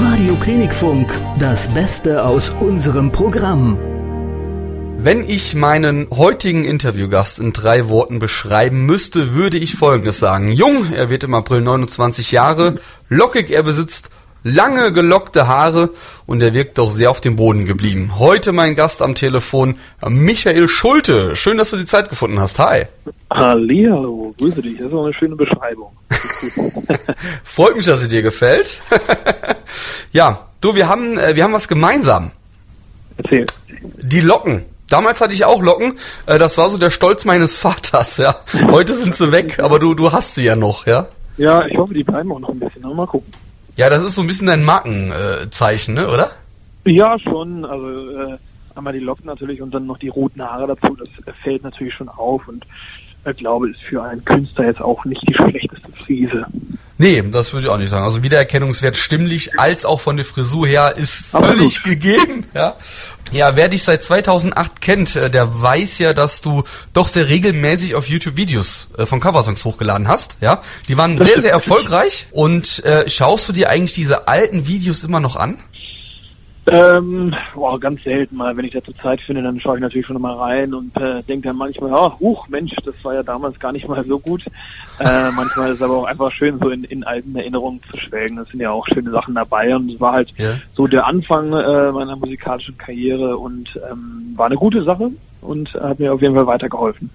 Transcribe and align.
Radio 0.00 0.36
Klinikfunk, 0.36 1.12
das 1.40 1.66
Beste 1.74 2.24
aus 2.24 2.50
unserem 2.60 3.10
Programm. 3.10 3.76
Wenn 4.98 5.28
ich 5.28 5.56
meinen 5.56 6.06
heutigen 6.10 6.64
Interviewgast 6.64 7.40
in 7.40 7.52
drei 7.52 7.88
Worten 7.88 8.20
beschreiben 8.20 8.86
müsste, 8.86 9.34
würde 9.34 9.58
ich 9.58 9.74
Folgendes 9.74 10.20
sagen. 10.20 10.52
Jung, 10.52 10.92
er 10.92 11.10
wird 11.10 11.24
im 11.24 11.34
April 11.34 11.62
29 11.62 12.30
Jahre, 12.30 12.76
lockig, 13.08 13.50
er 13.50 13.64
besitzt 13.64 14.10
lange 14.42 14.92
gelockte 14.92 15.48
Haare 15.48 15.90
und 16.26 16.42
er 16.42 16.54
wirkt 16.54 16.78
doch 16.78 16.90
sehr 16.90 17.10
auf 17.10 17.20
dem 17.20 17.36
Boden 17.36 17.64
geblieben. 17.66 18.18
Heute 18.18 18.52
mein 18.52 18.74
Gast 18.74 19.02
am 19.02 19.14
Telefon, 19.14 19.76
Michael 20.06 20.68
Schulte. 20.68 21.36
Schön, 21.36 21.58
dass 21.58 21.70
du 21.70 21.76
die 21.76 21.84
Zeit 21.86 22.08
gefunden 22.08 22.40
hast. 22.40 22.58
Hi. 22.58 22.84
Hallihallo, 23.30 24.34
grüße 24.38 24.62
dich. 24.62 24.78
Das 24.78 24.88
ist 24.88 24.94
auch 24.94 25.04
eine 25.04 25.14
schöne 25.14 25.36
Beschreibung. 25.36 25.92
Freut 27.44 27.76
mich, 27.76 27.86
dass 27.86 28.00
sie 28.00 28.08
dir 28.08 28.22
gefällt. 28.22 28.78
ja, 30.12 30.46
du, 30.60 30.74
wir 30.74 30.88
haben, 30.88 31.18
äh, 31.18 31.36
wir 31.36 31.44
haben 31.44 31.52
was 31.52 31.68
gemeinsam. 31.68 32.30
Erzähl. 33.18 33.46
Die 34.00 34.20
Locken. 34.20 34.64
Damals 34.88 35.20
hatte 35.20 35.34
ich 35.34 35.44
auch 35.44 35.62
Locken. 35.62 35.94
Äh, 36.26 36.38
Das 36.38 36.56
war 36.56 36.70
so 36.70 36.78
der 36.78 36.90
Stolz 36.90 37.24
meines 37.24 37.56
Vaters, 37.58 38.16
ja. 38.16 38.34
Heute 38.70 38.94
sind 38.94 39.14
sie 39.14 39.32
weg, 39.32 39.58
aber 39.60 39.78
du, 39.78 39.94
du 39.94 40.12
hast 40.12 40.34
sie 40.36 40.44
ja 40.44 40.56
noch, 40.56 40.86
ja. 40.86 41.08
Ja, 41.36 41.66
ich 41.66 41.76
hoffe, 41.76 41.94
die 41.94 42.02
bleiben 42.04 42.32
auch 42.32 42.40
noch 42.40 42.48
ein 42.48 42.58
bisschen. 42.58 42.82
Mal 42.82 43.06
gucken. 43.06 43.30
Ja, 43.78 43.88
das 43.88 44.02
ist 44.02 44.16
so 44.16 44.22
ein 44.22 44.26
bisschen 44.26 44.48
dein 44.48 44.64
Markenzeichen, 44.64 45.94
ne, 45.94 46.08
oder? 46.08 46.32
Ja, 46.84 47.16
schon. 47.16 47.64
Also 47.64 48.10
äh, 48.10 48.36
einmal 48.74 48.92
die 48.92 48.98
Locken 48.98 49.26
natürlich 49.26 49.62
und 49.62 49.72
dann 49.72 49.86
noch 49.86 49.98
die 49.98 50.08
roten 50.08 50.42
Haare 50.42 50.66
dazu. 50.66 50.96
Das 50.96 51.08
äh, 51.26 51.32
fällt 51.44 51.62
natürlich 51.62 51.94
schon 51.94 52.08
auf 52.08 52.48
und 52.48 52.66
ich 53.24 53.36
glaube, 53.36 53.70
ist 53.70 53.80
für 53.82 54.02
einen 54.02 54.24
Künstler 54.24 54.64
jetzt 54.64 54.82
auch 54.82 55.04
nicht 55.04 55.22
die 55.28 55.34
schlechteste 55.34 55.92
Frise. 55.92 56.44
Nee, 56.98 57.22
das 57.30 57.52
würde 57.52 57.66
ich 57.66 57.72
auch 57.72 57.78
nicht 57.78 57.90
sagen. 57.90 58.04
Also 58.04 58.22
Wiedererkennungswert 58.24 58.96
stimmlich 58.96 59.58
als 59.58 59.84
auch 59.84 60.00
von 60.00 60.16
der 60.16 60.26
Frisur 60.26 60.66
her 60.66 60.96
ist 60.96 61.24
völlig 61.26 61.82
gegeben. 61.82 62.46
Ja. 62.54 62.76
ja, 63.30 63.56
wer 63.56 63.68
dich 63.68 63.82
seit 63.84 64.02
2008 64.02 64.80
kennt, 64.80 65.14
äh, 65.14 65.30
der 65.30 65.60
weiß 65.60 65.98
ja, 65.98 66.14
dass 66.14 66.40
du 66.40 66.64
doch 66.92 67.06
sehr 67.06 67.28
regelmäßig 67.28 67.94
auf 67.94 68.08
YouTube 68.08 68.36
Videos 68.36 68.88
äh, 68.96 69.06
von 69.06 69.20
Coversongs 69.20 69.64
hochgeladen 69.64 70.08
hast. 70.08 70.36
Ja, 70.40 70.60
die 70.88 70.96
waren 70.96 71.18
sehr, 71.18 71.40
sehr 71.40 71.52
erfolgreich. 71.58 72.26
Und 72.32 72.84
äh, 72.84 73.08
schaust 73.08 73.48
du 73.48 73.52
dir 73.52 73.68
eigentlich 73.70 73.92
diese 73.92 74.26
alten 74.28 74.66
Videos 74.66 75.04
immer 75.04 75.20
noch 75.20 75.36
an? 75.36 75.58
Ähm, 76.70 77.34
boah, 77.54 77.78
ganz 77.78 78.02
selten 78.02 78.36
mal. 78.36 78.56
Wenn 78.56 78.64
ich 78.64 78.72
dazu 78.72 78.92
Zeit 78.92 79.20
finde, 79.20 79.42
dann 79.42 79.60
schaue 79.60 79.76
ich 79.76 79.82
natürlich 79.82 80.06
schon 80.06 80.20
mal 80.20 80.34
rein 80.36 80.74
und 80.74 80.96
äh, 80.96 81.22
denke 81.22 81.48
dann 81.48 81.56
manchmal, 81.56 81.90
ja, 81.90 82.18
huch, 82.18 82.48
Mensch, 82.48 82.74
das 82.84 82.94
war 83.02 83.14
ja 83.14 83.22
damals 83.22 83.58
gar 83.58 83.72
nicht 83.72 83.88
mal 83.88 84.04
so 84.04 84.18
gut. 84.18 84.44
Äh, 84.98 85.30
manchmal 85.36 85.70
ist 85.70 85.76
es 85.76 85.82
aber 85.82 85.98
auch 85.98 86.04
einfach 86.04 86.30
schön, 86.32 86.58
so 86.58 86.70
in, 86.70 86.84
in 86.84 87.04
alten 87.04 87.36
Erinnerungen 87.36 87.80
zu 87.90 87.96
schwelgen. 87.98 88.36
Das 88.36 88.48
sind 88.48 88.60
ja 88.60 88.70
auch 88.70 88.86
schöne 88.86 89.10
Sachen 89.10 89.34
dabei 89.34 89.74
und 89.74 89.90
es 89.90 90.00
war 90.00 90.12
halt 90.12 90.32
Ja. 90.36 90.54
so 90.74 90.86
der 90.86 91.06
Anfang 91.06 91.52
äh, 91.52 91.92
meiner 91.92 92.16
musikalischen 92.16 92.76
Karriere 92.76 93.36
und 93.36 93.78
ähm, 93.90 94.34
war 94.36 94.46
eine 94.46 94.56
gute 94.56 94.82
Sache 94.82 95.10
und 95.40 95.72
hat 95.74 95.98
mir 95.98 96.12
auf 96.12 96.20
jeden 96.22 96.34
Fall 96.34 96.46
weitergeholfen. 96.46 97.10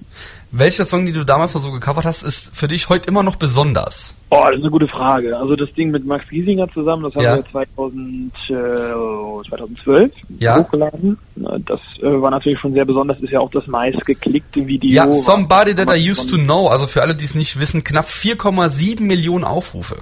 Welcher 0.52 0.86
Song, 0.86 1.06
den 1.06 1.14
du 1.16 1.24
damals 1.24 1.54
mal 1.54 1.60
so 1.60 1.72
gecovert 1.72 2.06
hast, 2.06 2.24
ist 2.24 2.56
für 2.56 2.68
dich 2.68 2.90
heute 2.90 3.08
immer 3.08 3.24
noch 3.24 3.36
besonders? 3.36 4.16
Oh, 4.30 4.42
das 4.46 4.56
ist 4.56 4.62
eine 4.62 4.72
gute 4.72 4.88
Frage. 4.88 5.38
Also 5.38 5.56
das 5.56 5.72
Ding 5.74 5.92
mit 5.92 6.06
Max 6.06 6.28
Giesinger 6.30 6.68
zusammen, 6.72 7.04
das 7.04 7.16
haben 7.16 7.24
Ja. 7.24 7.36
wir 7.38 7.46
2000, 7.52 8.34
äh, 8.50 9.48
2012 9.50 10.12
Ja. 10.40 10.60
hochgeladen. 10.60 11.18
Das 11.66 11.80
äh, 12.02 12.22
war 12.22 12.32
natürlich 12.32 12.60
schon 12.60 12.74
sehr 12.74 12.86
besonders. 12.86 13.20
Ist 13.20 13.32
ja 13.32 13.40
auch 13.40 13.52
das 13.52 13.68
meist 13.68 14.06
geklickte 14.06 14.66
Video. 14.66 14.92
Ja, 14.92 15.14
Somebody 15.14 15.76
That 15.76 15.90
I 15.96 16.12
Used 16.12 16.30
to 16.30 16.38
Know, 16.38 16.68
also 16.68 16.88
für 16.88 17.02
alle, 17.02 17.16
die 17.16 17.26
es 17.26 17.36
nicht 17.36 17.60
wissen, 17.60 17.84
knapp 17.84 18.06
4,7 18.06 19.02
Millionen 19.02 19.44
Aufrufe. 19.44 19.98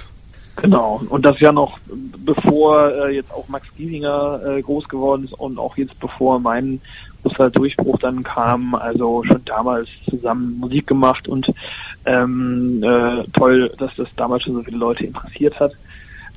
Genau. 0.57 1.01
Und 1.09 1.25
das 1.25 1.39
ja 1.39 1.51
noch 1.51 1.79
bevor 2.23 2.91
äh, 2.91 3.15
jetzt 3.15 3.31
auch 3.31 3.47
Max 3.47 3.65
Giesinger 3.77 4.41
äh, 4.57 4.61
groß 4.61 4.87
geworden 4.87 5.23
ist 5.25 5.33
und 5.33 5.57
auch 5.57 5.75
jetzt 5.77 5.99
bevor 5.99 6.39
mein 6.39 6.79
großer 7.23 7.49
Durchbruch 7.49 7.99
dann 7.99 8.23
kam. 8.23 8.75
Also 8.75 9.23
schon 9.23 9.43
damals 9.45 9.87
zusammen 10.09 10.59
Musik 10.59 10.87
gemacht 10.87 11.27
und 11.27 11.51
ähm, 12.05 12.83
äh, 12.83 13.23
toll, 13.33 13.71
dass 13.77 13.91
das 13.95 14.07
damals 14.15 14.43
schon 14.43 14.53
so 14.55 14.63
viele 14.63 14.77
Leute 14.77 15.05
interessiert 15.05 15.59
hat. 15.59 15.73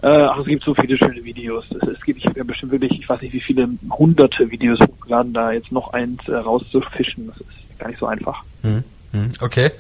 Äh, 0.03 0.25
ach, 0.25 0.39
es 0.41 0.47
gibt 0.47 0.65
so 0.65 0.75
viele 0.75 0.99
schöne 0.99 1.25
Videos. 1.25 1.65
Es, 1.71 1.89
es 1.89 2.01
gibt, 2.03 2.19
ich 2.19 2.27
habe 2.27 2.39
ja 2.39 2.45
bestimmt 2.45 2.73
wirklich, 2.73 2.93
ich 2.93 3.09
weiß 3.09 3.23
nicht, 3.23 3.33
wie 3.33 3.41
viele 3.41 3.69
hunderte 3.91 4.51
Videos 4.51 4.79
hochgeladen, 4.81 5.33
da 5.33 5.53
jetzt 5.53 5.73
noch 5.73 5.93
eins 5.95 6.21
äh, 6.29 6.35
rauszufischen. 6.35 7.29
Das 7.29 7.39
ist 7.39 7.79
gar 7.79 7.89
nicht 7.89 8.01
so 8.01 8.07
einfach. 8.07 8.43
Hm, 8.63 8.85
hm, 9.13 9.29
Okay. 9.41 9.71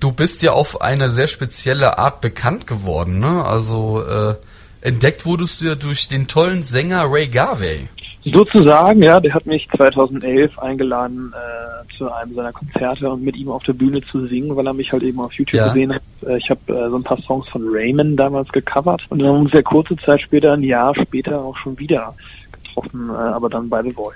Du 0.00 0.10
bist 0.10 0.42
ja 0.42 0.50
auf 0.50 0.80
eine 0.80 1.10
sehr 1.10 1.28
spezielle 1.28 1.96
Art 1.96 2.20
bekannt 2.20 2.66
geworden, 2.66 3.20
ne? 3.20 3.44
Also 3.44 4.02
äh, 4.04 4.34
entdeckt 4.80 5.24
wurdest 5.24 5.60
du 5.60 5.66
ja 5.66 5.76
durch 5.76 6.08
den 6.08 6.26
tollen 6.26 6.62
Sänger 6.62 7.04
Ray 7.06 7.28
Garvey. 7.28 7.88
Sozusagen, 8.24 9.02
ja, 9.02 9.18
der 9.18 9.34
hat 9.34 9.46
mich 9.46 9.68
2011 9.70 10.58
eingeladen 10.58 11.32
äh, 11.34 11.96
zu 11.96 12.10
einem 12.12 12.34
seiner 12.34 12.52
Konzerte 12.52 13.10
und 13.10 13.24
mit 13.24 13.36
ihm 13.36 13.50
auf 13.50 13.64
der 13.64 13.72
Bühne 13.72 14.00
zu 14.02 14.26
singen, 14.26 14.54
weil 14.54 14.66
er 14.66 14.72
mich 14.72 14.92
halt 14.92 15.02
eben 15.02 15.20
auf 15.20 15.32
YouTube 15.32 15.54
Ja. 15.60 15.68
gesehen 15.68 15.94
hat. 15.94 16.02
Äh, 16.24 16.38
ich 16.38 16.48
habe 16.48 16.60
äh, 16.68 16.88
so 16.88 16.96
ein 16.96 17.02
paar 17.02 17.20
Songs 17.20 17.48
von 17.48 17.62
Raymond 17.68 18.18
damals 18.18 18.48
gecovert 18.50 19.02
und 19.08 19.18
dann 19.20 19.48
sehr 19.48 19.64
kurze 19.64 19.96
Zeit 19.96 20.20
später, 20.20 20.52
ein 20.52 20.62
Jahr 20.62 20.94
später 20.94 21.42
auch 21.42 21.56
schon 21.56 21.76
wieder 21.80 22.14
getroffen, 22.52 23.10
äh, 23.10 23.12
aber 23.12 23.50
dann 23.50 23.68
bei 23.68 23.82
The 23.82 23.92
Voice. 23.92 24.14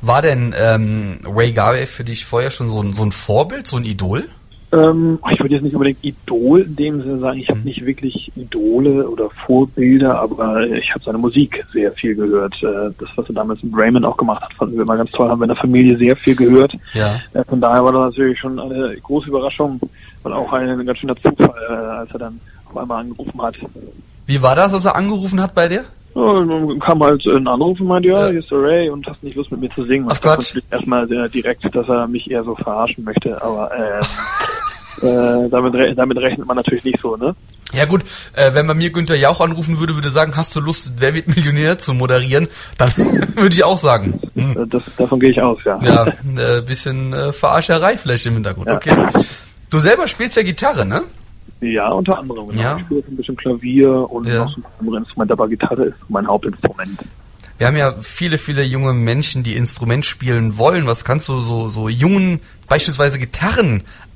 War 0.00 0.22
denn 0.22 0.54
ähm, 0.58 1.20
Ray 1.24 1.52
Garvey 1.52 1.86
für 1.86 2.02
dich 2.04 2.24
vorher 2.24 2.50
schon 2.50 2.68
so 2.68 2.82
ein, 2.82 2.92
so 2.94 3.04
ein 3.04 3.12
Vorbild, 3.12 3.66
so 3.66 3.76
ein 3.76 3.84
Idol? 3.84 4.24
Ähm, 4.70 5.18
ich 5.30 5.40
würde 5.40 5.54
jetzt 5.54 5.62
nicht 5.62 5.74
unbedingt 5.74 6.04
Idol 6.04 6.60
in 6.60 6.76
dem 6.76 7.02
Sinne 7.02 7.18
sagen, 7.20 7.38
ich 7.38 7.48
habe 7.48 7.60
nicht 7.60 7.84
wirklich 7.86 8.30
Idole 8.36 9.08
oder 9.08 9.30
Vorbilder, 9.30 10.20
aber 10.20 10.66
ich 10.66 10.92
habe 10.92 11.02
seine 11.02 11.18
Musik 11.18 11.64
sehr 11.72 11.92
viel 11.92 12.14
gehört. 12.14 12.54
Äh, 12.62 12.90
das, 12.98 13.08
was 13.16 13.28
er 13.28 13.34
damals 13.34 13.62
mit 13.62 13.72
Raymond 13.74 14.04
auch 14.04 14.16
gemacht 14.16 14.42
hat, 14.42 14.52
fanden 14.54 14.76
wir 14.76 14.82
immer 14.82 14.96
ganz 14.96 15.10
toll, 15.12 15.28
haben 15.28 15.40
wir 15.40 15.44
in 15.44 15.54
der 15.54 15.56
Familie 15.56 15.96
sehr 15.96 16.16
viel 16.16 16.36
gehört. 16.36 16.76
Ja. 16.92 17.20
Äh, 17.32 17.44
Von 17.44 17.60
daher 17.60 17.82
war 17.82 17.92
das 17.92 18.16
natürlich 18.16 18.38
schon 18.38 18.58
eine 18.60 18.96
große 19.02 19.28
Überraschung 19.28 19.80
und 20.22 20.32
auch 20.32 20.52
ein, 20.52 20.84
ganz 20.84 20.98
schöner 20.98 21.16
Zufall, 21.16 21.54
äh, 21.68 21.72
als 21.72 22.10
er 22.12 22.18
dann 22.18 22.40
auf 22.68 22.76
einmal 22.76 23.00
angerufen 23.00 23.40
hat. 23.40 23.54
Wie 24.26 24.42
war 24.42 24.54
das, 24.54 24.74
als 24.74 24.84
er 24.84 24.96
angerufen 24.96 25.40
hat 25.40 25.54
bei 25.54 25.68
dir? 25.68 25.84
Und 26.14 26.80
kam 26.80 27.02
halt 27.02 27.24
ein 27.26 27.46
Anruf 27.46 27.78
und 27.80 27.86
meinte, 27.86 28.08
ja, 28.08 28.28
hier 28.28 28.40
ist 28.40 28.50
der 28.50 28.60
Ray 28.60 28.90
und 28.90 29.06
hast 29.06 29.22
nicht 29.22 29.36
Lust 29.36 29.52
mit 29.52 29.60
mir 29.60 29.70
zu 29.70 29.84
singen. 29.84 30.08
Ach 30.10 30.20
Gott. 30.20 30.60
Erstmal 30.70 31.10
äh, 31.12 31.28
direkt, 31.28 31.72
dass 31.74 31.88
er 31.88 32.08
mich 32.08 32.28
eher 32.30 32.42
so 32.42 32.56
verarschen 32.56 33.04
möchte, 33.04 33.40
aber 33.40 33.70
ähm, 33.72 34.00
äh, 35.02 35.48
damit, 35.50 35.98
damit 35.98 36.18
rechnet 36.18 36.46
man 36.46 36.56
natürlich 36.56 36.84
nicht 36.84 36.98
so, 37.02 37.16
ne? 37.16 37.34
Ja 37.72 37.84
gut, 37.84 38.02
äh, 38.32 38.54
wenn 38.54 38.66
bei 38.66 38.74
mir 38.74 38.90
Günther 38.90 39.16
Jauch 39.16 39.40
anrufen 39.42 39.78
würde, 39.78 39.94
würde 39.94 40.10
sagen, 40.10 40.32
hast 40.36 40.56
du 40.56 40.60
Lust, 40.60 40.92
Wer 40.98 41.12
wird 41.14 41.28
Millionär 41.28 41.78
zu 41.78 41.92
moderieren, 41.94 42.48
dann 42.78 42.90
würde 42.96 43.52
ich 43.54 43.62
auch 43.64 43.76
sagen. 43.78 44.18
Hm. 44.34 44.52
Äh, 44.62 44.66
Das, 44.66 44.82
davon 44.96 45.20
gehe 45.20 45.30
ich 45.30 45.40
aus, 45.42 45.58
ja. 45.64 45.78
Ja, 45.82 46.06
äh, 46.56 46.62
bisschen 46.62 47.12
äh, 47.12 47.32
Verarscherei 47.32 47.96
vielleicht 47.98 48.24
im 48.26 48.34
Hintergrund. 48.34 48.68
Ja. 48.68 48.76
Okay. 48.76 48.96
Du 49.70 49.80
selber 49.80 50.08
spielst 50.08 50.36
ja 50.36 50.42
Gitarre, 50.42 50.86
ne? 50.86 51.02
Ja, 51.60 51.90
unter 51.90 52.18
anderem. 52.18 52.46
Genau. 52.48 52.62
Ja. 52.62 52.76
Ich 52.78 52.84
spiele 52.84 53.02
ein 53.08 53.16
bisschen 53.16 53.36
Klavier 53.36 53.90
und 54.10 54.26
Ja. 54.26 54.44
noch 54.44 54.50
so 54.54 54.60
ein 54.60 54.62
paar 54.62 54.72
andere 54.80 54.96
Instrumente, 54.98 55.32
aber 55.34 55.48
Gitarre 55.48 55.84
ist 55.86 55.96
mein 56.08 56.26
Hauptinstrument. 56.26 57.00
Wir 57.58 57.66
haben 57.66 57.76
ja 57.76 57.92
viele, 58.00 58.38
viele 58.38 58.62
junge 58.62 58.94
Menschen, 58.94 59.42
die 59.42 59.56
Instrument 59.56 60.06
spielen 60.06 60.56
wollen. 60.58 60.86
Was 60.86 61.04
kannst 61.04 61.28
du 61.28 61.40
so, 61.40 61.68
so 61.68 61.88
jungen, 61.88 62.40
beispielsweise 62.68 63.18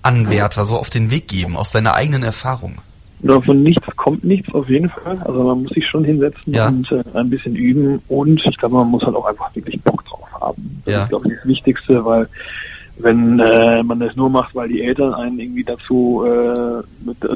Gitarrenanwärter 0.02 0.64
so 0.64 0.76
auf 0.78 0.90
den 0.90 1.10
Weg 1.10 1.28
geben, 1.28 1.56
aus 1.56 1.70
deiner 1.72 1.94
eigenen 1.94 2.22
Erfahrung? 2.22 2.76
Davon 3.20 3.62
nichts 3.62 3.86
kommt 3.96 4.24
nichts 4.24 4.52
auf 4.52 4.68
jeden 4.68 4.88
Fall. 4.90 5.18
Also 5.24 5.44
man 5.44 5.62
muss 5.62 5.70
sich 5.72 5.86
schon 5.86 6.04
hinsetzen 6.04 6.52
Ja. 6.54 6.68
und 6.68 6.90
äh, 6.90 7.04
ein 7.14 7.30
bisschen 7.30 7.54
üben 7.54 8.02
und 8.08 8.44
ich 8.44 8.56
glaube, 8.58 8.74
man 8.76 8.88
muss 8.88 9.04
halt 9.04 9.14
auch 9.14 9.26
einfach 9.26 9.54
wirklich 9.54 9.80
Bock 9.82 10.04
drauf 10.06 10.26
haben. 10.40 10.82
Das 10.84 10.92
Ja. 10.94 11.02
ist, 11.04 11.08
glaube 11.10 11.28
ich, 11.28 11.34
das 11.38 11.46
Wichtigste, 11.46 12.04
weil 12.04 12.28
wenn 12.96 13.40
äh, 13.40 13.82
man 13.82 14.00
das 14.00 14.14
nur 14.16 14.28
macht, 14.28 14.54
weil 14.54 14.68
die 14.68 14.82
Eltern 14.82 15.14
einen 15.14 15.38
irgendwie 15.40 15.64
dazu 15.64 16.24
äh, 16.24 16.82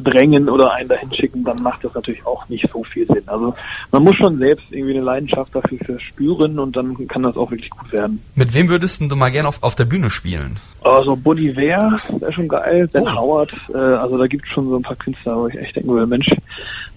drängen 0.00 0.48
oder 0.48 0.72
einen 0.72 0.88
dahin 0.88 1.12
schicken, 1.12 1.44
dann 1.44 1.62
macht 1.62 1.82
das 1.82 1.94
natürlich 1.94 2.24
auch 2.26 2.48
nicht 2.48 2.68
so 2.72 2.84
viel 2.84 3.06
Sinn. 3.06 3.22
Also 3.26 3.54
man 3.90 4.02
muss 4.02 4.16
schon 4.16 4.38
selbst 4.38 4.66
irgendwie 4.70 4.94
eine 4.94 5.04
Leidenschaft 5.04 5.54
dafür 5.54 5.78
verspüren 5.78 6.58
und 6.58 6.76
dann 6.76 7.08
kann 7.08 7.22
das 7.22 7.36
auch 7.36 7.50
wirklich 7.50 7.70
gut 7.70 7.90
werden. 7.92 8.22
Mit 8.34 8.52
wem 8.54 8.68
würdest 8.68 9.00
du 9.00 9.16
mal 9.16 9.30
gerne 9.30 9.48
auf, 9.48 9.62
auf 9.62 9.74
der 9.74 9.86
Bühne 9.86 10.10
spielen? 10.10 10.58
Also 10.82 11.16
Buddy 11.16 11.56
Ware 11.56 11.96
wäre 12.20 12.32
schon 12.32 12.48
geil, 12.48 12.88
Ben 12.92 13.06
Oh. 13.06 13.14
Howard, 13.14 13.52
äh, 13.72 13.76
also 13.78 14.18
da 14.18 14.26
gibt 14.26 14.44
es 14.44 14.52
schon 14.52 14.68
so 14.68 14.76
ein 14.76 14.82
paar 14.82 14.96
Künstler, 14.96 15.36
wo 15.36 15.48
ich 15.48 15.56
echt 15.56 15.74
denken 15.76 15.90
würde, 15.90 16.06
Mensch, 16.06 16.28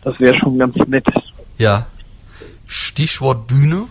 das 0.03 0.19
wäre 0.19 0.37
schon 0.37 0.57
ganz 0.57 0.75
nett. 0.87 1.05
Ja. 1.57 1.87
Stichwort 2.67 3.47
Bühne. 3.47 3.85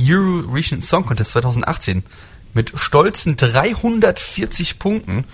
Eurovision 0.00 0.80
Song 0.80 1.04
Contest 1.04 1.32
2018. 1.32 2.02
Mit 2.56 2.72
stolzen 2.74 3.36
340 3.36 4.78
Punkten 4.78 5.24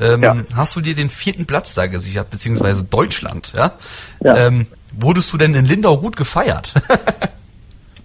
ähm, 0.00 0.22
Ja. 0.22 0.36
hast 0.56 0.74
du 0.74 0.80
dir 0.80 0.96
den 0.96 1.10
vierten 1.10 1.46
Platz 1.46 1.74
da 1.74 1.86
gesichert, 1.86 2.28
beziehungsweise 2.30 2.82
Deutschland, 2.82 3.52
ja? 3.56 3.74
Ja. 4.18 4.36
Ähm, 4.36 4.66
wurdest 4.90 5.32
du 5.32 5.38
denn 5.38 5.54
in 5.54 5.64
Lindau 5.64 5.96
gut 5.98 6.16
gefeiert? 6.16 6.74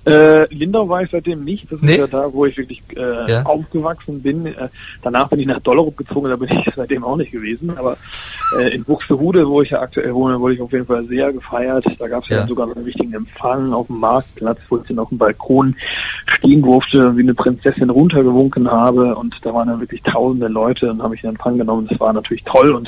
Äh, 0.07 0.53
Lindau 0.53 0.87
war 0.87 1.03
ich 1.03 1.11
seitdem 1.11 1.43
nicht. 1.43 1.71
Das 1.71 1.81
Nee? 1.81 1.93
ist 1.93 1.97
ja 1.99 2.07
da, 2.07 2.31
wo 2.33 2.45
ich 2.45 2.57
wirklich 2.57 2.81
äh, 2.95 3.31
Ja. 3.31 3.43
aufgewachsen 3.43 4.21
bin. 4.21 4.45
Äh, 4.45 4.69
danach 5.01 5.27
bin 5.29 5.39
ich 5.39 5.45
nach 5.47 5.59
Dollerup 5.59 5.97
gezogen, 5.97 6.29
da 6.29 6.35
bin 6.35 6.49
ich 6.49 6.69
seitdem 6.75 7.03
auch 7.03 7.17
nicht 7.17 7.31
gewesen. 7.31 7.77
Aber 7.77 7.97
äh, 8.57 8.73
in 8.73 8.83
Buxtehude, 8.83 9.47
wo 9.47 9.61
ich 9.61 9.71
ja 9.71 9.81
aktuell 9.81 10.13
wohne, 10.13 10.39
wurde 10.39 10.53
ich 10.55 10.61
auf 10.61 10.71
jeden 10.71 10.85
Fall 10.85 11.03
sehr 11.05 11.33
gefeiert. 11.33 11.85
Da 11.99 12.07
gab 12.07 12.23
es 12.23 12.29
ja. 12.29 12.37
Ja. 12.37 12.47
sogar 12.47 12.71
einen 12.73 12.85
wichtigen 12.85 13.13
Empfang 13.13 13.73
auf 13.73 13.87
dem 13.87 13.99
Marktplatz, 13.99 14.59
wo 14.69 14.77
ich 14.77 14.83
dann 14.87 14.99
auf 14.99 15.09
dem 15.09 15.17
Balkon 15.17 15.75
stehen 16.37 16.61
durfte, 16.61 17.15
wie 17.17 17.21
eine 17.23 17.33
Prinzessin 17.33 17.89
runtergewunken 17.89 18.71
habe. 18.71 19.15
Und 19.15 19.35
da 19.43 19.53
waren 19.53 19.67
dann 19.67 19.79
wirklich 19.79 20.01
tausende 20.03 20.47
Leute 20.47 20.89
und 20.91 21.01
habe 21.03 21.15
ich 21.15 21.23
in 21.23 21.29
Empfang 21.31 21.57
genommen. 21.57 21.87
Das 21.89 21.99
war 21.99 22.13
natürlich 22.13 22.43
toll 22.43 22.71
und 22.71 22.87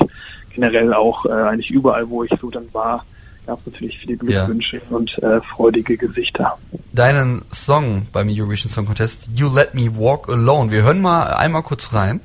generell 0.53 0.93
auch 0.93 1.25
äh, 1.25 1.29
eigentlich 1.31 1.69
überall, 1.71 2.09
wo 2.09 2.23
ich 2.23 2.31
so 2.41 2.49
dann 2.49 2.65
war, 2.73 3.03
gab 3.49 3.59
es 3.65 3.73
natürlich 3.73 3.97
viele 3.97 4.13
Ja. 4.13 4.45
Glückwünsche 4.45 4.81
und 4.91 5.17
äh, 5.23 5.41
freudige 5.41 5.97
Gesichter. 5.97 6.57
Deinen 6.93 7.41
Song 7.51 8.05
beim 8.13 8.29
Eurovision 8.29 8.71
Song 8.71 8.85
Contest, 8.85 9.27
You 9.33 9.49
Let 9.53 9.73
Me 9.73 9.89
Walk 9.97 10.29
Alone. 10.29 10.69
Wir 10.69 10.83
hören 10.83 11.01
mal 11.01 11.23
einmal 11.33 11.63
kurz 11.63 11.93
rein. 11.93 12.19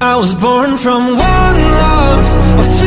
I 0.00 0.14
was 0.20 0.34
born 0.34 0.76
from 0.76 1.02
one 1.16 1.60
love 1.82 2.58
of 2.58 2.66
two 2.80 2.86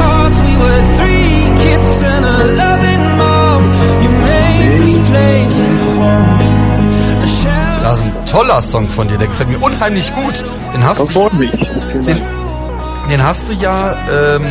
hearts. 0.00 0.38
We 0.38 0.54
were 0.62 0.82
three 0.98 1.68
kids 1.68 2.02
and 2.04 2.24
a 2.24 2.38
loving 2.62 3.04
mom. 3.18 3.62
You 4.02 4.10
made 4.10 4.80
this 4.80 4.98
place 4.98 5.60
a 5.60 5.68
home. 5.98 6.46
Das 7.82 8.00
ist 8.00 8.06
ein 8.06 8.26
toller 8.26 8.62
Song 8.62 8.86
von 8.86 9.06
dir, 9.06 9.18
der 9.18 9.28
gefällt 9.28 9.48
mir 9.48 9.62
unheimlich 9.62 10.12
gut. 10.14 10.42
Den 10.74 10.84
hast 10.84 11.00
du, 11.00 11.06
den. 11.06 12.35
Den 13.10 13.22
hast 13.22 13.48
du 13.48 13.54
ja 13.54 13.96
ähm, 14.10 14.44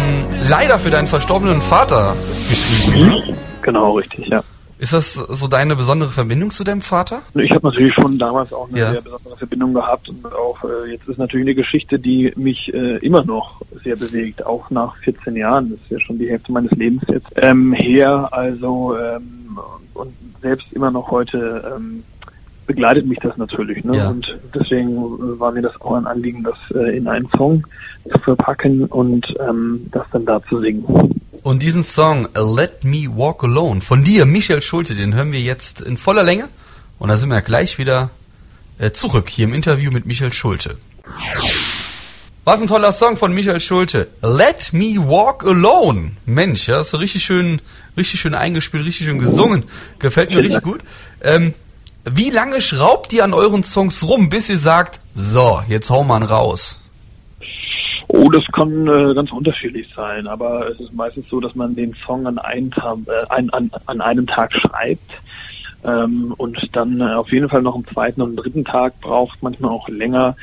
leider 0.49 0.79
für 0.79 0.89
deinen 0.89 1.07
verstorbenen 1.07 1.61
Vater 1.61 2.15
geschrieben. 2.49 3.37
Genau, 3.61 3.93
richtig, 3.93 4.27
ja. 4.27 4.43
Ist 4.77 4.91
das 4.93 5.13
so 5.13 5.47
deine 5.47 5.75
besondere 5.75 6.09
Verbindung 6.09 6.49
zu 6.51 6.63
deinem 6.63 6.81
Vater? 6.81 7.21
Ich 7.33 7.51
habe 7.51 7.65
natürlich 7.67 7.93
schon 7.93 8.17
damals 8.17 8.51
auch 8.53 8.67
eine 8.69 8.77
Ja. 8.79 8.91
sehr 8.91 9.01
besondere 9.01 9.37
Verbindung 9.37 9.73
gehabt 9.73 10.09
und 10.09 10.25
auch 10.33 10.57
äh, 10.63 10.91
jetzt 10.91 11.07
ist 11.07 11.17
natürlich 11.17 11.45
eine 11.45 11.55
Geschichte, 11.55 11.97
die 11.97 12.33
mich 12.35 12.73
äh, 12.73 12.97
immer 12.97 13.23
noch 13.23 13.61
sehr 13.83 13.95
bewegt, 13.95 14.45
auch 14.45 14.69
nach 14.69 14.95
14 14.97 15.35
Jahren. 15.37 15.71
Das 15.71 15.79
ist 15.79 15.91
ja 15.91 15.99
schon 16.05 16.19
die 16.19 16.29
Hälfte 16.29 16.51
meines 16.51 16.71
Lebens 16.71 17.03
jetzt 17.07 17.27
ähm, 17.37 17.71
her. 17.73 18.29
Also 18.31 18.97
ähm, 18.97 19.57
und 19.93 20.13
selbst 20.41 20.67
immer 20.73 20.91
noch 20.91 21.09
heute 21.09 21.73
ähm, 21.77 22.03
begleitet 22.65 23.05
mich 23.05 23.19
das 23.19 23.37
natürlich. 23.37 23.83
Ne? 23.83 23.97
Ja. 23.97 24.09
Und 24.09 24.37
deswegen 24.53 24.91
äh, 24.95 25.39
war 25.39 25.51
mir 25.51 25.61
das 25.61 25.79
auch 25.81 25.93
ein 25.93 26.07
Anliegen, 26.07 26.43
das 26.43 26.55
äh, 26.75 26.97
in 26.97 27.07
einen 27.07 27.27
Song 27.35 27.65
zu 28.11 28.19
verpacken 28.19 28.85
und 28.85 29.33
ähm, 29.47 29.87
das 29.91 30.05
dann 30.11 30.25
da 30.25 30.41
zu 30.43 30.59
singen. 30.59 30.85
Und 31.43 31.61
diesen 31.61 31.83
Song 31.83 32.27
Let 32.33 32.83
Me 32.83 33.07
Walk 33.15 33.43
Alone 33.43 33.81
von 33.81 34.03
dir, 34.03 34.25
Michael 34.25 34.61
Schulte, 34.61 34.95
den 34.95 35.13
hören 35.13 35.31
wir 35.31 35.41
jetzt 35.41 35.81
in 35.81 35.97
voller 35.97 36.23
Länge. 36.23 36.49
Und 36.97 37.09
da 37.09 37.17
sind 37.17 37.29
wir 37.29 37.41
gleich 37.41 37.77
wieder 37.77 38.09
äh, 38.79 38.91
zurück 38.91 39.29
hier 39.29 39.45
im 39.45 39.53
Interview 39.53 39.91
mit 39.91 40.05
Michael 40.05 40.33
Schulte. 40.33 40.77
Was 42.45 42.61
ein 42.61 42.67
toller 42.67 42.91
Song 42.91 43.17
von 43.17 43.33
Michael 43.33 43.59
Schulte. 43.59 44.07
Let 44.21 44.71
Me 44.71 44.97
Walk 44.97 45.43
Alone. 45.45 46.11
Mensch, 46.25 46.67
ja, 46.67 46.81
ist 46.81 46.91
so 46.91 46.97
richtig 46.97 47.23
schön, 47.23 47.59
richtig 47.97 48.19
schön 48.19 48.35
eingespielt, 48.35 48.85
richtig 48.85 49.07
schön 49.07 49.17
gesungen. 49.17 49.63
Gefällt 49.99 50.29
mir 50.29 50.37
richtig 50.37 50.61
gut. 50.61 50.81
Ähm, 51.21 51.55
wie 52.05 52.29
lange 52.29 52.61
schraubt 52.61 53.11
ihr 53.13 53.23
an 53.23 53.33
euren 53.33 53.63
Songs 53.63 54.03
rum, 54.07 54.29
bis 54.29 54.49
ihr 54.49 54.57
sagt, 54.59 54.99
so, 55.13 55.61
jetzt 55.67 55.89
hau 55.89 56.03
mal 56.03 56.23
raus? 56.23 56.81
Oh, 58.07 58.29
das 58.29 58.45
kann 58.53 58.87
äh, 58.87 59.13
ganz 59.15 59.31
unterschiedlich 59.31 59.87
sein, 59.95 60.27
aber 60.27 60.69
es 60.69 60.79
ist 60.79 60.93
meistens 60.93 61.27
so, 61.29 61.39
dass 61.39 61.55
man 61.55 61.75
den 61.75 61.95
Song 62.05 62.27
an 62.27 62.37
einem 62.37 62.71
Tag, 62.71 62.97
äh, 63.07 63.33
ein, 63.33 63.49
an, 63.49 63.71
an 63.87 63.99
einem 64.01 64.27
Tag 64.27 64.53
schreibt 64.53 65.11
ähm, 65.83 66.33
und 66.37 66.75
dann 66.75 67.01
äh, 67.01 67.13
auf 67.15 67.31
jeden 67.31 67.49
Fall 67.49 67.63
noch 67.63 67.75
am 67.75 67.85
zweiten 67.85 68.21
und 68.21 68.35
dritten 68.35 68.63
Tag 68.63 68.99
braucht, 69.01 69.41
manchmal 69.41 69.71
auch 69.71 69.89
länger, 69.89 70.35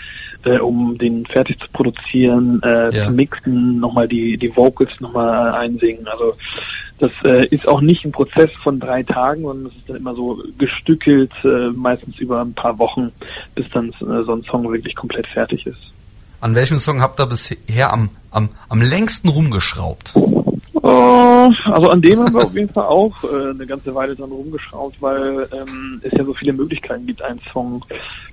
äh, 0.45 0.59
um 0.59 0.99
den 0.99 1.25
fertig 1.27 1.61
zu 1.61 1.67
produzieren, 1.73 2.61
äh, 2.65 2.95
Ja. 2.95 3.07
zu 3.07 3.11
mixen, 3.13 3.79
nochmal 3.79 4.09
die, 4.09 4.37
die 4.37 4.55
Vocals 4.57 4.91
nochmal 5.01 5.53
äh, 5.53 5.57
einsingen. 5.59 6.07
Also 6.09 6.35
das 7.03 7.11
äh, 7.25 7.47
ist 7.47 7.67
auch 7.67 7.81
nicht 7.81 8.05
ein 8.05 8.13
Prozess 8.13 8.51
von 8.63 8.79
drei 8.79 9.03
Tagen, 9.03 9.43
sondern 9.43 9.67
es 9.67 9.77
ist 9.77 9.89
dann 9.89 9.97
immer 9.97 10.15
so 10.15 10.41
gestückelt, 10.57 11.33
äh, 11.43 11.71
meistens 11.75 12.17
über 12.19 12.41
ein 12.41 12.55
paar 12.55 12.79
Wochen, 12.79 13.11
bis 13.57 13.69
dann 13.71 13.89
äh, 13.89 14.23
so 14.23 14.33
ein 14.33 14.45
Song 14.45 14.71
wirklich 14.71 14.95
komplett 14.95 15.27
fertig 15.27 15.67
ist. 15.67 15.91
An 16.41 16.55
welchem 16.55 16.79
Song 16.79 17.01
habt 17.01 17.19
ihr 17.19 17.27
bisher 17.27 17.93
am, 17.93 18.11
am, 18.31 18.51
am 18.69 18.81
längsten 18.81 19.29
rumgeschraubt? 19.29 20.15
Oh, 20.75 21.51
also 21.65 21.91
an 21.91 22.01
dem 22.01 22.21
haben 22.21 22.35
wir 22.35 22.45
auf 22.45 22.55
jeden 22.55 22.73
Fall 22.73 22.87
auch 22.87 23.13
äh, 23.25 23.51
eine 23.51 23.67
ganze 23.67 23.93
Weile 23.97 24.15
dran 24.15 24.31
rumgeschraubt, 24.31 25.03
weil 25.03 25.49
ähm, 25.53 26.01
es 26.05 26.13
ja 26.13 26.25
so 26.25 26.35
viele 26.35 26.53
Möglichkeiten 26.53 27.07
gibt, 27.07 27.21
einen 27.23 27.41
Song 27.53 27.85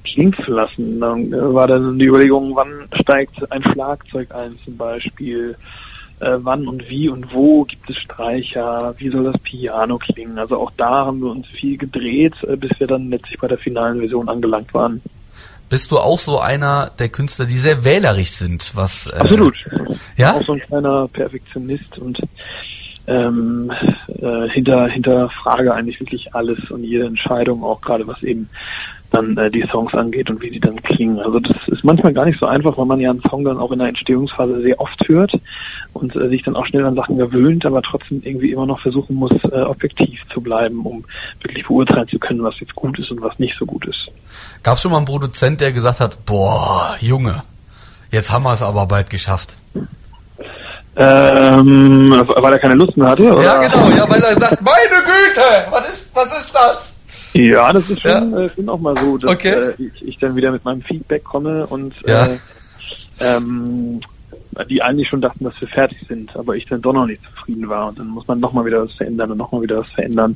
klingen 0.03 0.35
zu 0.45 0.51
lassen. 0.51 0.99
Dann 0.99 1.33
äh, 1.33 1.53
war 1.53 1.65
dann 1.65 1.97
die 1.97 2.05
Überlegung, 2.05 2.55
wann 2.55 2.87
steigt 3.01 3.51
ein 3.51 3.63
Schlagzeug 3.63 4.31
ein 4.33 4.59
zum 4.63 4.77
Beispiel, 4.77 5.55
äh, 6.19 6.37
wann 6.37 6.67
und 6.67 6.89
wie 6.89 7.09
und 7.09 7.33
wo 7.33 7.63
gibt 7.63 7.89
es 7.89 7.97
Streicher, 7.97 8.93
wie 8.97 9.09
soll 9.09 9.25
das 9.25 9.39
Piano 9.41 9.97
klingen. 9.97 10.37
Also 10.37 10.57
auch 10.57 10.71
da 10.77 11.05
haben 11.05 11.21
wir 11.21 11.31
uns 11.31 11.47
viel 11.47 11.77
gedreht, 11.77 12.33
äh, 12.43 12.55
bis 12.55 12.71
wir 12.79 12.87
dann 12.87 13.09
letztlich 13.09 13.39
bei 13.39 13.47
der 13.47 13.57
finalen 13.57 13.99
Version 13.99 14.29
angelangt 14.29 14.73
waren. 14.73 15.01
Bist 15.69 15.91
du 15.91 15.99
auch 15.99 16.17
so 16.17 16.39
einer 16.39 16.91
der 16.97 17.09
Künstler, 17.09 17.45
die 17.45 17.57
sehr 17.57 17.83
wählerisch 17.83 18.31
sind, 18.31 18.71
was 18.75 19.07
äh, 19.07 19.17
Absolut. 19.17 19.55
Ja? 20.17 20.33
Auch 20.33 20.43
so 20.43 20.53
ein 20.53 20.59
kleiner 20.61 21.07
Perfektionist 21.07 21.99
und 21.99 22.19
ähm, 23.09 23.71
äh, 24.07 24.47
hinter 24.49 24.87
hinterfrage 24.87 25.73
eigentlich 25.73 25.99
wirklich 25.99 26.33
alles 26.35 26.69
und 26.69 26.83
jede 26.83 27.05
Entscheidung, 27.05 27.63
auch 27.63 27.81
gerade 27.81 28.07
was 28.07 28.21
eben 28.23 28.49
dann 29.11 29.35
äh, 29.37 29.49
die 29.49 29.65
Songs 29.71 29.93
angeht 29.93 30.29
und 30.29 30.41
wie 30.41 30.51
die 30.51 30.59
dann 30.59 30.81
klingen. 30.81 31.19
Also 31.19 31.39
das 31.39 31.55
ist 31.67 31.83
manchmal 31.83 32.13
gar 32.13 32.25
nicht 32.25 32.39
so 32.39 32.45
einfach, 32.45 32.77
weil 32.77 32.85
man 32.85 32.99
ja 32.99 33.09
einen 33.09 33.23
Song 33.29 33.43
dann 33.43 33.57
auch 33.57 33.71
in 33.71 33.79
der 33.79 33.87
Entstehungsphase 33.87 34.61
sehr 34.61 34.79
oft 34.79 35.07
hört 35.07 35.33
und 35.93 36.15
äh, 36.15 36.29
sich 36.29 36.43
dann 36.43 36.55
auch 36.55 36.65
schnell 36.65 36.85
an 36.85 36.95
Sachen 36.95 37.17
gewöhnt, 37.17 37.65
aber 37.65 37.81
trotzdem 37.81 38.21
irgendwie 38.23 38.51
immer 38.51 38.65
noch 38.65 38.79
versuchen 38.79 39.15
muss, 39.15 39.31
äh, 39.45 39.61
objektiv 39.61 40.21
zu 40.31 40.41
bleiben, 40.41 40.85
um 40.85 41.03
wirklich 41.41 41.65
beurteilen 41.65 42.07
zu 42.07 42.19
können, 42.19 42.43
was 42.43 42.59
jetzt 42.59 42.75
gut 42.75 42.99
ist 42.99 43.11
und 43.11 43.21
was 43.21 43.39
nicht 43.39 43.57
so 43.57 43.65
gut 43.65 43.85
ist. 43.85 44.11
Gab 44.63 44.75
es 44.75 44.81
schon 44.81 44.91
mal 44.91 44.97
einen 44.97 45.07
Produzent, 45.07 45.59
der 45.61 45.71
gesagt 45.71 45.99
hat, 45.99 46.25
boah, 46.25 46.95
Junge, 46.99 47.43
jetzt 48.11 48.31
haben 48.31 48.43
wir 48.43 48.53
es 48.53 48.61
aber 48.61 48.85
bald 48.85 49.09
geschafft. 49.09 49.57
Ähm, 50.95 52.11
weil 52.27 52.53
er 52.53 52.59
keine 52.59 52.73
Lust 52.75 52.97
mehr 52.97 53.09
hatte? 53.09 53.31
Oder? 53.31 53.43
Ja, 53.43 53.57
genau, 53.67 53.89
ja, 53.89 54.09
weil 54.09 54.21
er 54.21 54.39
sagt, 54.39 54.61
meine 54.61 55.03
Güte, 55.03 55.41
was 55.69 55.89
ist, 55.89 56.15
was 56.15 56.39
ist 56.39 56.53
das? 56.53 56.99
Ja, 57.33 57.71
das 57.71 57.89
ist 57.89 58.01
schon, 58.01 58.31
Ja. 58.31 58.39
äh, 58.39 58.49
schon 58.55 58.67
auch 58.69 58.79
mal 58.79 58.95
so, 58.97 59.17
dass 59.17 59.31
Okay. 59.31 59.53
äh, 59.53 59.73
ich, 59.77 60.07
ich 60.07 60.17
dann 60.17 60.35
wieder 60.35 60.51
mit 60.51 60.65
meinem 60.65 60.81
Feedback 60.81 61.23
komme 61.23 61.67
und 61.67 61.93
Ja. 62.05 62.25
äh, 62.25 62.39
ähm, 63.19 64.01
die 64.69 64.81
eigentlich 64.81 65.07
schon 65.07 65.21
dachten, 65.21 65.45
dass 65.45 65.59
wir 65.61 65.67
fertig 65.67 65.99
sind, 66.07 66.35
aber 66.35 66.55
ich 66.55 66.65
dann 66.65 66.81
doch 66.81 66.91
noch 66.91 67.05
nicht 67.05 67.21
zufrieden 67.23 67.69
war 67.69 67.87
und 67.89 67.99
dann 67.99 68.07
muss 68.07 68.27
man 68.27 68.39
nochmal 68.39 68.65
wieder 68.65 68.83
was 68.83 68.91
verändern 68.93 69.31
und 69.31 69.37
nochmal 69.37 69.61
wieder 69.61 69.79
was 69.79 69.89
verändern. 69.91 70.35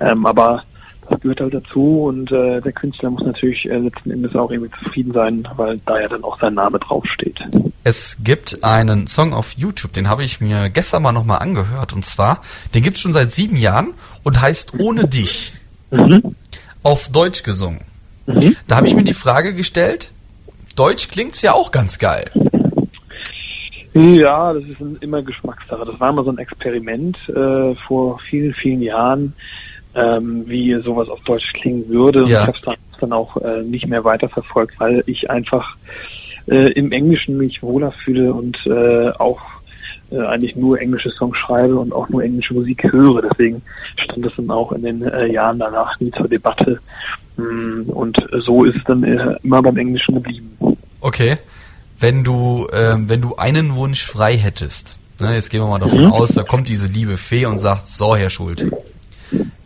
Ähm, 0.00 0.26
aber 0.26 0.64
das 1.08 1.20
gehört 1.20 1.40
halt 1.40 1.54
dazu 1.54 2.04
und 2.04 2.32
äh, 2.32 2.60
der 2.60 2.72
Künstler 2.72 3.10
muss 3.10 3.22
natürlich 3.24 3.64
äh, 3.70 3.78
letzten 3.78 4.10
Endes 4.10 4.34
auch 4.34 4.50
irgendwie 4.50 4.72
zufrieden 4.82 5.12
sein, 5.12 5.48
weil 5.56 5.78
da 5.86 6.00
ja 6.00 6.08
dann 6.08 6.24
auch 6.24 6.38
sein 6.40 6.54
Name 6.54 6.78
draufsteht. 6.78 7.38
Es 7.86 8.16
gibt 8.24 8.64
einen 8.64 9.06
Song 9.06 9.34
auf 9.34 9.52
YouTube, 9.52 9.92
den 9.92 10.08
habe 10.08 10.24
ich 10.24 10.40
mir 10.40 10.70
gestern 10.70 11.02
mal 11.02 11.12
nochmal 11.12 11.40
angehört. 11.40 11.92
Und 11.92 12.04
zwar, 12.04 12.40
den 12.72 12.82
gibt's 12.82 13.00
schon 13.00 13.12
seit 13.12 13.30
sieben 13.30 13.56
Jahren 13.58 13.92
und 14.22 14.40
heißt 14.40 14.78
Ohne 14.78 15.06
dich. 15.06 15.52
Mhm. 15.90 16.34
Auf 16.82 17.10
Deutsch 17.10 17.42
gesungen. 17.42 17.82
Mhm. 18.26 18.56
Da 18.66 18.76
habe 18.76 18.86
ich 18.86 18.96
mir 18.96 19.04
die 19.04 19.12
Frage 19.14 19.54
gestellt, 19.54 20.12
Deutsch 20.76 21.08
klingt's 21.08 21.42
ja 21.42 21.52
auch 21.52 21.70
ganz 21.72 21.98
geil. 21.98 22.30
Ja, 23.92 24.52
das 24.52 24.64
ist 24.64 24.80
immer 25.02 25.22
Geschmackssache. 25.22 25.84
Das 25.84 26.00
war 26.00 26.10
immer 26.10 26.24
so 26.24 26.30
ein 26.30 26.38
Experiment 26.38 27.16
äh, 27.28 27.74
vor 27.86 28.18
vielen, 28.28 28.52
vielen 28.54 28.82
Jahren, 28.82 29.34
ähm, 29.94 30.42
wie 30.48 30.74
sowas 30.82 31.08
auf 31.08 31.20
Deutsch 31.20 31.52
klingen 31.52 31.88
würde. 31.88 32.24
Und 32.24 32.30
Ja. 32.30 32.40
ich 32.40 32.46
habe 32.48 32.58
es 32.58 32.64
dann, 32.64 32.76
dann 33.00 33.12
auch 33.12 33.36
äh, 33.36 33.62
nicht 33.62 33.86
mehr 33.86 34.02
weiterverfolgt, 34.04 34.80
weil 34.80 35.04
ich 35.06 35.30
einfach 35.30 35.76
äh, 36.46 36.72
im 36.72 36.92
Englischen 36.92 37.36
mich 37.38 37.62
wohler 37.62 37.92
fühle 37.92 38.32
und 38.32 38.58
äh, 38.66 39.10
auch 39.18 39.40
äh, 40.10 40.18
eigentlich 40.20 40.56
nur 40.56 40.80
englische 40.80 41.10
Songs 41.10 41.36
schreibe 41.38 41.76
und 41.78 41.92
auch 41.92 42.08
nur 42.08 42.22
englische 42.22 42.54
Musik 42.54 42.84
höre. 42.92 43.22
Deswegen 43.22 43.62
stand 43.96 44.24
das 44.26 44.32
dann 44.36 44.50
auch 44.50 44.72
in 44.72 44.82
den 44.82 45.02
äh, 45.02 45.26
Jahren 45.32 45.58
danach 45.58 45.98
nie 46.00 46.10
zur 46.10 46.28
Debatte. 46.28 46.78
Mm, 47.36 47.88
Und 47.88 48.18
so 48.44 48.64
ist 48.64 48.76
es 48.76 48.84
dann 48.84 49.02
äh, 49.04 49.36
immer 49.42 49.62
beim 49.62 49.76
Englischen 49.76 50.14
geblieben. 50.14 50.56
Okay. 51.00 51.36
Wenn 51.98 52.24
du, 52.24 52.66
ähm, 52.72 53.08
wenn 53.08 53.22
du 53.22 53.36
einen 53.36 53.74
Wunsch 53.76 54.02
frei 54.04 54.36
hättest, 54.36 54.98
ne, 55.20 55.34
jetzt 55.34 55.48
gehen 55.50 55.60
wir 55.62 55.68
mal 55.68 55.78
davon 55.78 56.04
Mhm. 56.06 56.12
aus, 56.12 56.32
da 56.34 56.42
kommt 56.42 56.68
diese 56.68 56.86
liebe 56.88 57.16
Fee 57.16 57.46
und 57.46 57.58
sagt, 57.58 57.86
so 57.88 58.14
Herr 58.16 58.30
Schulte, 58.30 58.70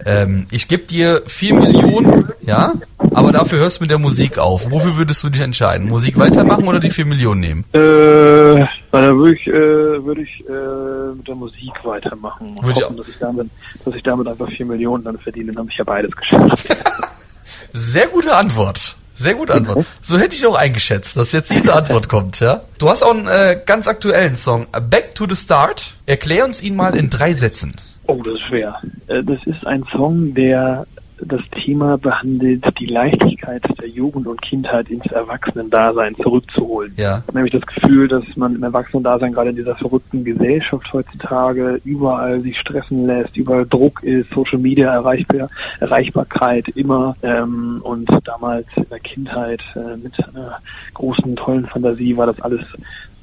ähm, 0.05 0.47
ich 0.51 0.69
gebe 0.69 0.85
dir 0.85 1.23
vier 1.27 1.55
Millionen, 1.55 2.33
ja, 2.43 2.73
aber 3.15 3.33
dafür 3.33 3.59
hörst 3.59 3.79
du 3.79 3.85
mit 3.85 3.91
der 3.91 3.99
Musik 3.99 4.39
auf. 4.39 4.71
Wofür 4.71 4.97
würdest 4.97 5.23
du 5.25 5.29
dich 5.29 5.41
entscheiden? 5.41 5.89
Musik 5.89 6.19
weitermachen 6.19 6.67
oder 6.67 6.81
die 6.81 6.91
vier 6.91 7.05
Millionen 7.05 7.41
nehmen? 7.41 7.65
Äh, 7.73 8.67
da 8.91 9.15
würde 9.17 9.35
ich, 9.35 9.47
äh, 9.47 9.53
würde 9.53 10.23
ich 10.23 10.45
äh, 10.49 11.15
mit 11.17 11.27
der 11.27 11.35
Musik 11.35 11.73
weitermachen 11.85 12.49
und 12.51 12.63
Würde 12.65 12.79
ich 12.79 12.85
hoffen, 12.85 12.97
dass 12.97 13.09
ich 13.09 13.19
damit, 13.19 13.51
dass 13.85 13.95
ich 13.95 14.03
damit 14.03 14.29
einfach 14.29 14.49
vier 14.49 14.67
Millionen 14.67 15.05
dann 15.05 15.19
verdiene, 15.19 15.53
dann 15.53 15.59
habe 15.59 15.71
ich 15.71 15.79
ja 15.79 15.85
beides 15.85 16.11
geschafft. 16.13 16.69
Sehr 17.73 18.07
gute 18.07 18.35
Antwort. 18.37 18.97
Sehr 19.19 19.35
gute 19.35 19.53
Antwort. 19.53 19.85
So 20.01 20.17
hätte 20.17 20.37
ich 20.37 20.47
auch 20.47 20.55
eingeschätzt, 20.55 21.17
dass 21.17 21.33
jetzt 21.33 21.51
diese 21.51 21.75
Antwort 21.75 22.09
kommt, 22.09 22.39
ja? 22.39 22.63
Du 22.79 22.89
hast 22.89 23.03
auch 23.03 23.11
einen 23.11 23.27
äh, 23.27 23.61
ganz 23.67 23.89
aktuellen 23.89 24.37
Song, 24.37 24.69
Back 24.89 25.17
to 25.17 25.27
the 25.29 25.35
Start. 25.35 25.95
Erklär 26.07 26.45
uns 26.45 26.63
ihn 26.63 26.77
mal 26.77 26.95
in 26.97 27.11
drei 27.11 27.35
Sätzen. 27.35 27.75
Oh, 28.09 28.21
das 28.25 28.35
ist 28.35 28.43
schwer. 28.43 28.81
Äh, 29.07 29.23
Das 29.23 29.45
ist 29.45 29.67
ein 29.67 29.85
Song, 29.93 30.35
der 30.35 30.87
das 31.21 31.43
Thema 31.51 31.99
behandelt, 31.99 32.65
die 32.79 32.87
Leichtigkeit 32.87 33.63
der 33.81 33.89
Jugend 33.89 34.27
und 34.27 34.41
Kindheit 34.41 34.89
ins 34.89 35.07
Erwachsenendasein 35.07 36.15
zurückzuholen. 36.17 36.93
Ja. 36.97 37.23
Nämlich 37.33 37.53
das 37.53 37.67
Gefühl, 37.67 38.09
dass 38.09 38.25
man 38.37 38.55
im 38.55 38.63
Erwachsenendasein 38.63 39.33
gerade 39.33 39.51
in 39.51 39.57
dieser 39.57 39.75
verrückten 39.77 40.25
Gesellschaft 40.25 40.93
heutzutage 40.93 41.81
überall 41.85 42.41
sich 42.41 42.59
stressen 42.59 43.07
lässt, 43.07 43.37
überall 43.37 43.67
Druck 43.67 44.03
ist, 44.03 44.31
Social 44.31 44.59
Media 44.59 44.93
Erreichbar 44.93 45.51
Erreichbarkeit 45.81 46.69
immer 46.69 47.17
ähm, 47.23 47.81
und 47.83 48.09
damals 48.25 48.67
in 48.77 48.87
der 48.89 49.01
Kindheit 49.01 49.61
äh, 49.75 49.97
mit 49.97 50.15
einer 50.29 50.61
großen, 50.95 51.37
tollen 51.37 51.67
Fantasie 51.67 52.17
war 52.17 52.27
das 52.27 52.41
alles 52.41 52.61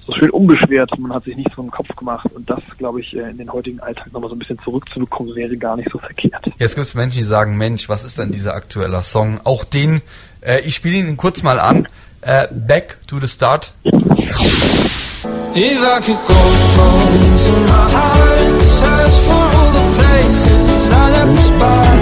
so 0.06 0.14
schön 0.14 0.30
unbeschwert, 0.30 0.92
man 1.00 1.14
hat 1.14 1.24
sich 1.24 1.36
nicht 1.36 1.50
so 1.56 1.62
einen 1.62 1.72
Kopf 1.72 1.96
gemacht 1.96 2.28
und 2.34 2.50
das, 2.50 2.62
glaube 2.78 3.02
ich, 3.02 3.16
äh, 3.16 3.30
in 3.30 3.38
den 3.38 3.52
heutigen 3.52 3.80
Alltag 3.80 4.12
nochmal 4.14 4.30
so 4.30 4.36
ein 4.36 4.40
bisschen 4.40 4.60
zurückzubekommen, 4.64 5.36
wäre 5.36 5.58
gar 5.58 5.76
nicht 5.76 5.90
so 5.92 5.98
verkehrt. 5.98 6.46
Jetzt 6.58 6.76
gibt 6.76 6.88
es 6.88 6.96
Menschen, 6.96 7.18
die 7.18 7.24
sagen, 7.24 7.58
Mensch, 7.58 7.90
was 7.90 8.04
ist 8.04 8.20
denn 8.20 8.32
dieser 8.32 8.54
aktuelle 8.54 9.02
Song? 9.04 9.40
Auch 9.44 9.64
den, 9.64 10.02
äh, 10.42 10.62
ich 10.62 10.76
spiele 10.76 10.98
ihn 10.98 11.18
kurz 11.18 11.44
mal 11.44 11.60
an. 11.60 11.88
Äh, 12.22 12.48
Back 12.52 12.98
to 13.08 13.20
the 13.20 13.28
Start. 13.28 13.74
If 13.84 15.80
I 15.82 16.02
could 16.02 16.20
go, 16.28 16.34
go 16.76 16.88
into 17.14 17.54
my 17.70 17.86
heart 17.96 18.40
and 18.40 18.62
search 18.62 19.16
for 19.26 19.46
all 19.58 19.72
the 19.72 19.86
places 19.96 20.92
I 20.92 20.94
left 21.12 21.40
spot 21.40 21.98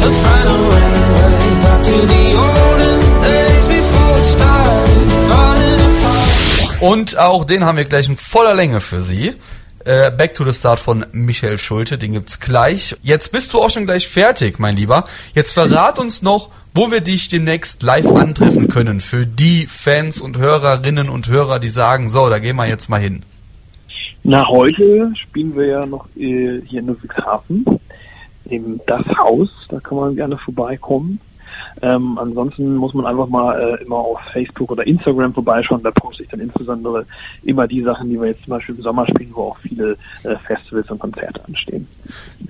to 0.00 0.10
find 0.10 0.37
Und 6.80 7.18
auch 7.18 7.44
den 7.44 7.64
haben 7.64 7.76
wir 7.76 7.86
gleich 7.86 8.08
in 8.08 8.16
voller 8.16 8.54
Länge 8.54 8.80
für 8.80 9.00
Sie. 9.00 9.34
Äh, 9.84 10.12
Back 10.12 10.34
to 10.34 10.44
the 10.44 10.52
Start 10.52 10.78
von 10.78 11.04
Michael 11.10 11.58
Schulte, 11.58 11.98
den 11.98 12.12
gibt's 12.12 12.38
gleich. 12.38 12.94
Jetzt 13.02 13.32
bist 13.32 13.52
du 13.52 13.60
auch 13.60 13.70
schon 13.70 13.84
gleich 13.84 14.06
fertig, 14.06 14.60
mein 14.60 14.76
Lieber. 14.76 15.02
Jetzt 15.34 15.52
verrat 15.52 15.98
uns 15.98 16.22
noch, 16.22 16.50
wo 16.74 16.92
wir 16.92 17.00
dich 17.00 17.28
demnächst 17.28 17.82
live 17.82 18.06
antreffen 18.12 18.68
können. 18.68 19.00
Für 19.00 19.26
die 19.26 19.66
Fans 19.66 20.20
und 20.20 20.38
Hörerinnen 20.38 21.08
und 21.08 21.28
Hörer, 21.28 21.58
die 21.58 21.68
sagen, 21.68 22.10
so, 22.10 22.28
da 22.28 22.38
gehen 22.38 22.54
wir 22.54 22.66
jetzt 22.66 22.88
mal 22.88 23.00
hin. 23.00 23.24
Na, 24.22 24.46
heute 24.46 25.12
spielen 25.16 25.56
wir 25.56 25.66
ja 25.66 25.86
noch 25.86 26.06
äh, 26.16 26.60
hier 26.64 26.78
in 26.78 26.86
Ludwigshafen, 26.86 27.64
im 28.50 28.80
Das 28.86 29.04
Haus, 29.18 29.48
da 29.68 29.80
kann 29.80 29.98
man 29.98 30.14
gerne 30.14 30.38
vorbeikommen. 30.38 31.18
Ähm, 31.82 32.18
ansonsten 32.18 32.76
muss 32.76 32.94
man 32.94 33.06
einfach 33.06 33.28
mal 33.28 33.58
äh, 33.58 33.84
immer 33.84 33.96
auf 33.96 34.20
Facebook 34.32 34.70
oder 34.70 34.86
Instagram 34.86 35.34
vorbeischauen. 35.34 35.82
Da 35.82 35.90
poste 35.90 36.22
ich 36.22 36.28
dann 36.28 36.40
insbesondere 36.40 37.06
immer 37.44 37.66
die 37.66 37.82
Sachen, 37.82 38.08
die 38.10 38.20
wir 38.20 38.28
jetzt 38.28 38.44
zum 38.44 38.52
Beispiel 38.52 38.74
im 38.74 38.82
Sommer 38.82 39.06
spielen, 39.06 39.30
wo 39.32 39.42
auch 39.42 39.58
viele 39.58 39.96
äh, 40.24 40.36
Festivals 40.46 40.90
und 40.90 40.98
Konzerte 40.98 41.44
anstehen. 41.46 41.86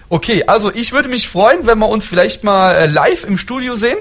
Okay, 0.08 0.44
also 0.46 0.72
ich 0.72 0.92
würde 0.92 1.08
mich 1.08 1.28
freuen, 1.28 1.66
wenn 1.66 1.78
wir 1.78 1.88
uns 1.88 2.06
vielleicht 2.06 2.44
mal 2.44 2.74
äh, 2.74 2.86
live 2.86 3.24
im 3.24 3.36
Studio 3.36 3.74
sehen. 3.74 3.98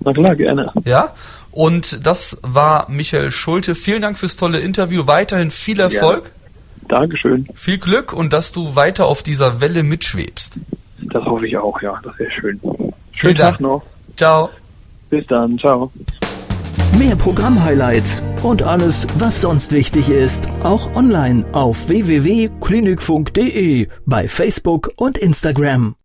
Na 0.00 0.12
klar, 0.12 0.34
gerne. 0.34 0.72
Ja. 0.84 1.12
Und 1.52 2.06
das 2.06 2.38
war 2.42 2.86
Michael 2.88 3.30
Schulte. 3.30 3.74
Vielen 3.74 4.02
Dank 4.02 4.18
fürs 4.18 4.36
tolle 4.36 4.60
Interview. 4.60 5.06
Weiterhin 5.06 5.50
viel 5.50 5.78
Erfolg, 5.80 6.32
Dankeschön. 6.88 7.46
viel 7.54 7.78
Glück 7.78 8.14
und 8.14 8.32
dass 8.32 8.52
du 8.52 8.74
weiter 8.74 9.06
auf 9.06 9.22
dieser 9.22 9.60
Welle 9.60 9.82
mitschwebst. 9.82 10.58
Das 11.02 11.24
hoffe 11.24 11.46
ich 11.46 11.56
auch, 11.58 11.80
ja. 11.82 12.00
Das 12.02 12.18
wäre 12.18 12.30
schön. 12.30 12.58
Vielen 12.60 12.92
Schönen 13.12 13.36
Dank. 13.36 13.56
Tag 13.56 13.60
noch. 13.60 13.82
Ciao. 14.22 14.50
Bis 15.10 15.26
dann. 15.26 15.58
Ciao. 15.58 15.90
Mehr 16.96 17.16
Programm-Highlights 17.16 18.22
und 18.44 18.62
alles, 18.62 19.04
was 19.18 19.40
sonst 19.40 19.72
wichtig 19.72 20.10
ist, 20.10 20.46
auch 20.62 20.94
online 20.94 21.44
auf 21.50 21.88
www.klinikfunk.de, 21.88 23.88
bei 24.06 24.28
Facebook 24.28 24.92
und 24.94 25.18
Instagram. 25.18 25.96